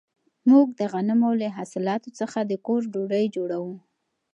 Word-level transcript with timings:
موږ 0.49 0.67
د 0.79 0.81
غنمو 0.91 1.31
له 1.41 1.47
حاصلاتو 1.57 2.09
څخه 2.19 2.39
د 2.43 2.51
کور 2.65 2.81
ډوډۍ 2.93 3.25
جوړوو. 3.35 3.75